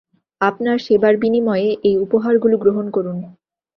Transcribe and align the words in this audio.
আপনার 0.41 0.77
সেবার 0.79 1.13
বিনিময়ে, 1.17 1.69
এই 1.83 1.95
উপহারগুলো 1.97 2.55
গ্রহণ 2.57 2.85
করুন। 2.89 3.17